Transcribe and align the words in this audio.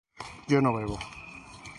yo 0.49 0.59
no 0.61 0.73
bebo 0.73 0.97